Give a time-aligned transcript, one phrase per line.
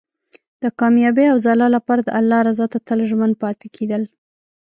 [0.61, 4.03] د کامیابۍ او ځلا لپاره د الله رضا ته تل ژمن پاتې کېدل.